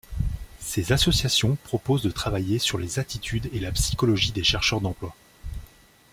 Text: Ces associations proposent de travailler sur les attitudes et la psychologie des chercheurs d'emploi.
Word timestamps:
Ces 0.59 0.93
associations 0.93 1.57
proposent 1.63 2.01
de 2.01 2.09
travailler 2.09 2.57
sur 2.57 2.79
les 2.79 2.97
attitudes 2.97 3.51
et 3.53 3.59
la 3.59 3.71
psychologie 3.71 4.31
des 4.31 4.43
chercheurs 4.43 4.81
d'emploi. 4.81 5.13